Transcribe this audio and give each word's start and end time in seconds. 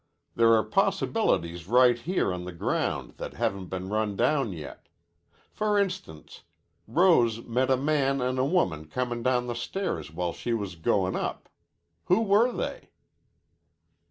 There 0.33 0.55
are 0.55 0.63
possibilities 0.63 1.67
right 1.67 1.95
here 1.95 2.33
on 2.33 2.43
the 2.45 2.51
ground 2.51 3.11
that 3.17 3.35
haven't 3.35 3.67
been 3.67 3.89
run 3.89 4.15
down 4.15 4.51
yet. 4.51 4.87
For 5.51 5.77
instance, 5.77 6.41
Rose 6.87 7.43
met 7.43 7.69
a 7.69 7.77
man 7.77 8.19
an' 8.19 8.39
a 8.39 8.45
woman 8.47 8.85
comin' 8.87 9.21
down 9.21 9.45
the 9.45 9.53
stairs 9.53 10.11
while 10.11 10.33
she 10.33 10.53
was 10.55 10.73
goin' 10.75 11.15
up. 11.15 11.49
Who 12.05 12.21
were 12.23 12.51
they?" 12.51 12.89